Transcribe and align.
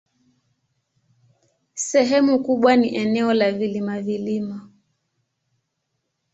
Sehemu 1.73 2.39
kubwa 2.43 2.75
ni 2.75 2.95
eneo 2.95 3.33
la 3.33 3.51
vilima-vilima. 3.51 4.69